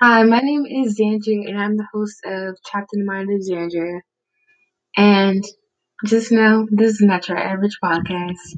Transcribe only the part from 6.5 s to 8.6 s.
this is not your average podcast.